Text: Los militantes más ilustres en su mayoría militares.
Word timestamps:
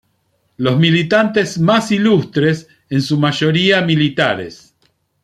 Los 0.57 0.77
militantes 0.79 1.59
más 1.59 1.91
ilustres 1.91 2.67
en 2.89 3.03
su 3.03 3.19
mayoría 3.19 3.81
militares. 3.83 4.73